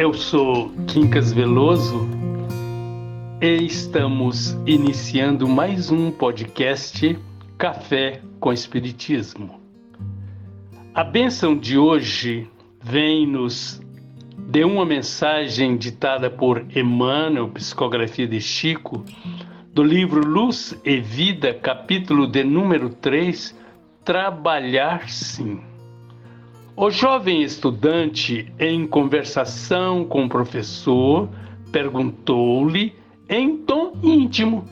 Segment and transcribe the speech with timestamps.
[0.00, 2.08] Eu sou Quincas Veloso
[3.38, 7.18] e estamos iniciando mais um podcast
[7.58, 9.60] Café com Espiritismo.
[10.94, 12.48] A bênção de hoje
[12.82, 13.78] vem-nos
[14.38, 19.04] de uma mensagem ditada por Emmanuel, Psicografia de Chico,
[19.70, 23.54] do livro Luz e Vida, capítulo de número 3,
[24.02, 25.60] Trabalhar Sim.
[26.82, 31.28] O jovem estudante, em conversação com o professor,
[31.70, 32.96] perguntou-lhe
[33.28, 34.66] em tom íntimo: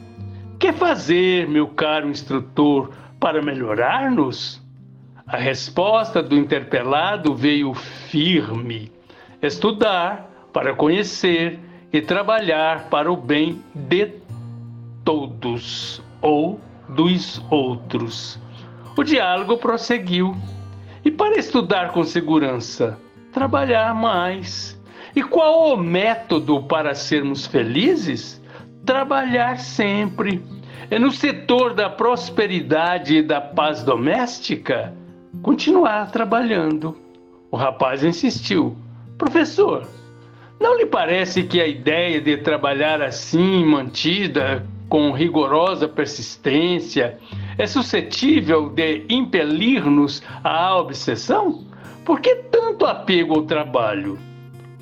[0.59, 4.59] Que fazer, meu caro instrutor, para melhorar-nos?
[5.27, 8.91] A resposta do interpelado veio firme:
[9.43, 11.61] estudar para conhecer
[11.93, 14.15] e trabalhar para o bem de
[15.05, 18.41] todos ou dos outros.
[18.97, 20.35] O diálogo prosseguiu
[21.05, 22.99] e para estudar com segurança,
[23.33, 24.81] trabalhar mais.
[25.15, 28.43] E qual o método para sermos felizes?
[28.85, 30.43] Trabalhar sempre.
[30.91, 34.95] É no setor da prosperidade e da paz doméstica,
[35.43, 36.97] continuar trabalhando.
[37.51, 38.77] O rapaz insistiu:
[39.19, 39.87] Professor,
[40.61, 47.19] não lhe parece que a ideia de trabalhar assim, mantida, com rigorosa persistência,
[47.59, 51.67] é suscetível de impelir-nos à obsessão?
[52.05, 54.17] Por que tanto apego ao trabalho?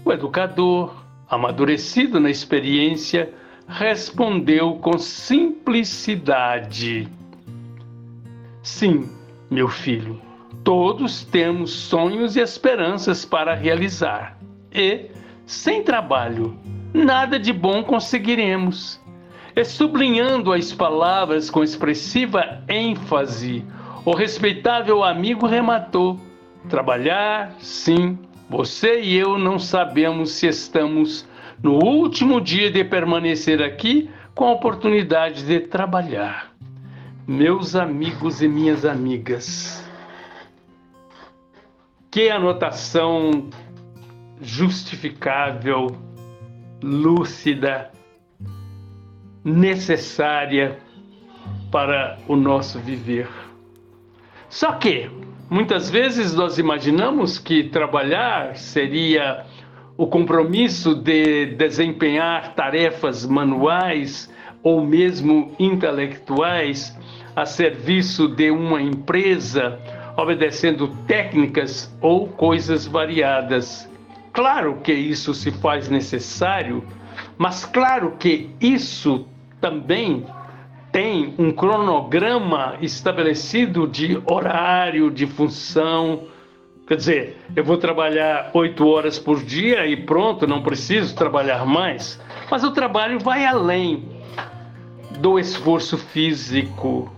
[0.04, 0.94] O educador,
[1.28, 3.32] amadurecido na experiência,
[3.66, 7.08] respondeu com simplicidade:
[8.62, 9.08] Sim,
[9.50, 10.20] meu filho,
[10.62, 14.38] todos temos sonhos e esperanças para realizar,
[14.70, 15.10] e,
[15.46, 16.54] sem trabalho,
[16.92, 19.00] nada de bom conseguiremos.
[19.56, 23.64] E sublinhando as palavras com expressiva ênfase,
[24.04, 26.20] o respeitável amigo rematou:
[26.68, 28.18] Trabalhar, sim,
[28.50, 31.26] você e eu não sabemos se estamos
[31.62, 36.52] no último dia de permanecer aqui com a oportunidade de trabalhar.
[37.26, 39.82] Meus amigos e minhas amigas,
[42.10, 43.48] que anotação
[44.38, 45.96] justificável,
[46.82, 47.90] lúcida,
[49.46, 50.76] necessária
[51.70, 53.28] para o nosso viver.
[54.48, 55.08] Só que
[55.48, 59.46] muitas vezes nós imaginamos que trabalhar seria
[59.96, 64.28] o compromisso de desempenhar tarefas manuais
[64.64, 66.98] ou mesmo intelectuais
[67.36, 69.78] a serviço de uma empresa,
[70.16, 73.88] obedecendo técnicas ou coisas variadas.
[74.32, 76.82] Claro que isso se faz necessário,
[77.38, 79.24] mas claro que isso
[79.66, 80.24] também
[80.92, 86.22] tem um cronograma estabelecido de horário, de função.
[86.86, 92.20] Quer dizer, eu vou trabalhar oito horas por dia e pronto, não preciso trabalhar mais.
[92.48, 94.08] Mas o trabalho vai além
[95.18, 97.12] do esforço físico.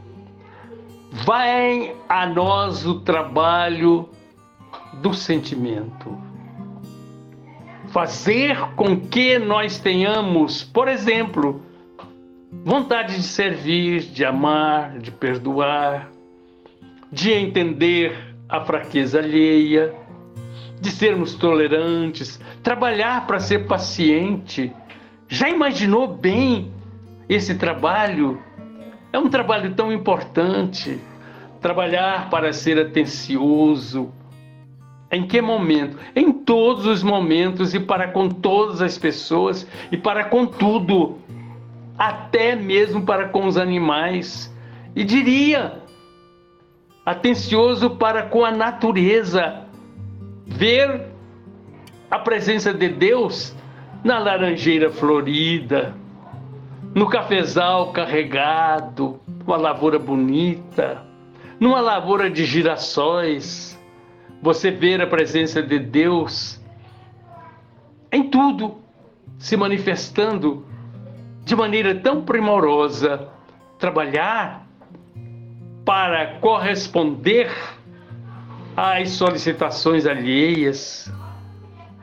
[1.12, 4.08] Vai a nós o trabalho
[5.02, 6.16] do sentimento
[7.88, 11.62] fazer com que nós tenhamos, por exemplo,
[12.50, 16.10] vontade de servir, de amar, de perdoar,
[17.10, 18.16] de entender
[18.48, 19.94] a fraqueza alheia,
[20.80, 24.72] de sermos tolerantes, trabalhar para ser paciente.
[25.28, 26.72] Já imaginou bem
[27.28, 28.40] esse trabalho?
[29.12, 30.98] É um trabalho tão importante.
[31.60, 34.12] Trabalhar para ser atencioso,
[35.10, 35.98] em que momento?
[36.14, 41.18] Em todos os momentos e para com todas as pessoas e para com tudo,
[41.98, 44.54] até mesmo para com os animais.
[44.94, 45.82] E diria,
[47.04, 49.64] atencioso para com a natureza,
[50.46, 51.06] ver
[52.10, 53.54] a presença de Deus
[54.04, 55.94] na laranjeira florida,
[56.94, 61.04] no cafezal carregado, uma lavoura bonita,
[61.58, 63.78] numa lavoura de girassóis
[64.40, 66.60] você ver a presença de Deus
[68.12, 68.78] em tudo
[69.38, 70.64] se manifestando
[71.48, 73.26] de maneira tão primorosa,
[73.78, 74.66] trabalhar
[75.82, 77.50] para corresponder
[78.76, 81.10] às solicitações alheias,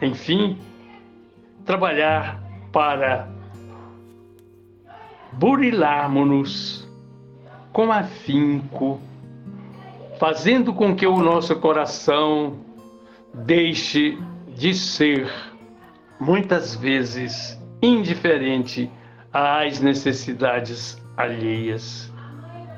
[0.01, 0.57] enfim,
[1.63, 3.29] trabalhar para
[5.33, 6.89] burilarmos-nos
[7.71, 8.99] com afinco
[10.19, 12.61] fazendo com que o nosso coração
[13.31, 14.17] deixe
[14.55, 15.31] de ser,
[16.19, 18.89] muitas vezes, indiferente
[19.35, 22.09] às necessidades alheias.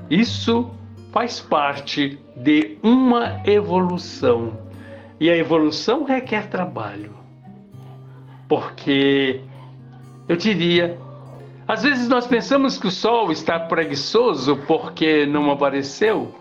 [0.09, 0.71] Isso
[1.11, 4.57] faz parte de uma evolução
[5.19, 7.15] e a evolução requer trabalho.
[8.47, 9.41] porque
[10.27, 10.97] eu diria,
[11.67, 16.33] às vezes nós pensamos que o sol está preguiçoso porque não apareceu,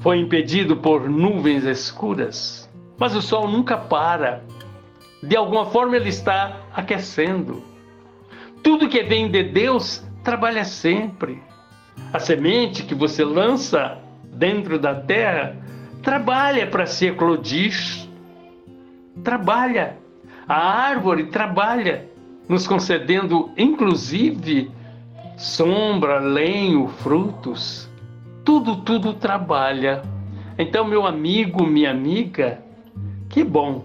[0.00, 2.68] foi impedido por nuvens escuras,
[2.98, 4.42] mas o sol nunca para.
[5.22, 7.77] De alguma forma ele está aquecendo.
[8.62, 11.42] Tudo que vem de Deus trabalha sempre.
[12.12, 15.56] A semente que você lança dentro da terra
[16.02, 17.74] trabalha para se eclodir.
[19.22, 19.96] Trabalha.
[20.48, 22.08] A árvore trabalha,
[22.48, 24.70] nos concedendo inclusive
[25.36, 27.88] sombra, lenho, frutos.
[28.44, 30.02] Tudo, tudo trabalha.
[30.58, 32.60] Então, meu amigo, minha amiga,
[33.28, 33.84] que bom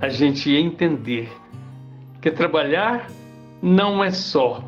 [0.00, 1.30] a gente entender
[2.20, 3.06] que trabalhar
[3.62, 4.62] não é só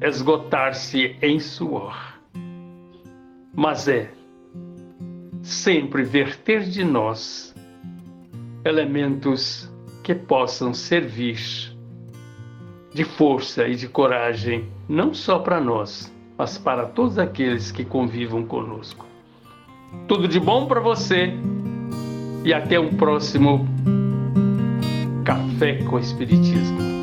[0.00, 1.96] esgotar-se em suor,
[3.54, 4.10] mas é
[5.42, 7.54] sempre verter de nós
[8.64, 9.70] elementos
[10.02, 11.38] que possam servir
[12.94, 18.44] de força e de coragem, não só para nós, mas para todos aqueles que convivam
[18.44, 19.04] conosco.
[20.06, 21.32] Tudo de bom para você
[22.44, 23.66] e até um próximo
[25.24, 26.97] Café com Espiritismo.